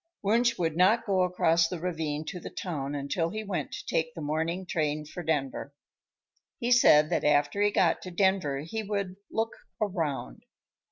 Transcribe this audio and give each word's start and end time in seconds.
Wunsch 0.23 0.57
would 0.57 0.75
not 0.75 1.05
go 1.05 1.21
across 1.21 1.67
the 1.67 1.79
ravine 1.79 2.25
to 2.25 2.39
the 2.39 2.49
town 2.49 2.95
until 2.95 3.29
he 3.29 3.43
went 3.43 3.71
to 3.73 3.85
take 3.85 4.15
the 4.15 4.19
morning 4.21 4.65
train 4.65 5.05
for 5.05 5.21
Denver. 5.21 5.75
He 6.57 6.71
said 6.71 7.11
that 7.11 7.23
after 7.23 7.61
he 7.61 7.69
got 7.69 8.01
to 8.01 8.09
Denver 8.09 8.61
he 8.61 8.81
would 8.81 9.17
"look 9.29 9.51
around." 9.79 10.41